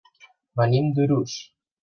Venim 0.61 0.89
d'Urús. 1.01 1.37